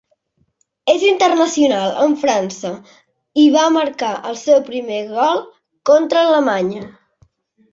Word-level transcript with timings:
És 0.93 1.03
internacional 1.09 1.91
amb 2.05 2.17
França 2.21 2.71
i 3.43 3.45
va 3.57 3.67
marcar 3.77 4.09
el 4.31 4.41
seu 4.45 4.63
primer 4.71 4.99
gol 5.13 5.41
contra 5.91 6.25
Alemanya. 6.33 6.83